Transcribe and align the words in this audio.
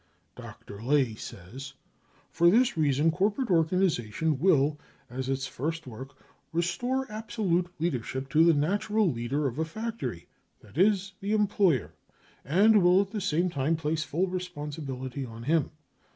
Dr. 0.35 0.81
Ley 0.81 1.13
says: 1.13 1.73
"For 2.31 2.49
this 2.49 2.75
reason 2.75 3.11
Corporate 3.11 3.51
organisation 3.51 4.39
will 4.39 4.79
as 5.11 5.29
its 5.29 5.45
first 5.45 5.85
work 5.85 6.15
restore 6.51 7.05
absolute 7.11 7.67
leadership 7.79 8.27
to 8.29 8.43
the 8.43 8.55
natural 8.55 9.11
leader 9.11 9.45
of 9.45 9.59
a 9.59 9.63
factory, 9.65 10.25
that 10.61 10.75
is, 10.75 11.13
the 11.19 11.33
employer, 11.33 11.93
and 12.43 12.81
will 12.81 12.99
at 12.99 13.11
the 13.11 13.21
same 13.21 13.51
time 13.51 13.75
place 13.75 14.03
full 14.03 14.25
responsibility 14.25 15.23
on 15.23 15.43
him. 15.43 15.69